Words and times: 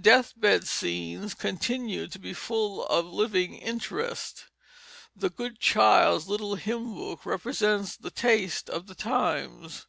Death 0.00 0.32
bed 0.36 0.66
scenes 0.66 1.32
continued 1.32 2.10
to 2.10 2.18
be 2.18 2.32
full 2.34 2.84
of 2.86 3.06
living 3.06 3.54
interest. 3.54 4.46
The 5.14 5.30
Good 5.30 5.60
Child's 5.60 6.26
Little 6.26 6.56
Hymnbook 6.56 7.24
represents 7.24 7.96
the 7.96 8.10
taste 8.10 8.68
of 8.68 8.88
the 8.88 8.96
times. 8.96 9.86